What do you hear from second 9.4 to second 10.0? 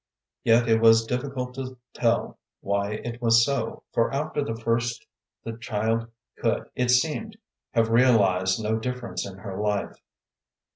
life.